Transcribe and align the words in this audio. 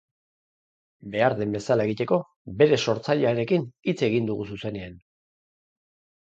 Behar 1.15 1.35
den 1.41 1.51
bezala 1.55 1.85
egiteko, 1.89 2.17
bere 2.63 2.79
sortzailearekin 2.87 3.69
hitz 3.91 3.97
egin 4.09 4.27
dugu 4.31 4.49
zuzenean! 4.57 4.99